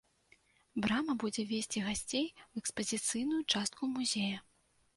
[0.85, 4.45] Брама будзе весці гасцей у экспазіцыйную частку музея.